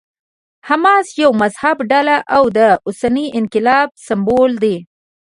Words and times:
حماس 0.67 1.07
یوه 1.21 1.35
مذهبي 1.41 1.83
ډله 1.91 2.17
او 2.35 2.43
د 2.57 2.59
اوسني 2.87 3.25
انقلاب 3.39 3.87
سمبول 4.07 4.51
دی. 4.63 4.75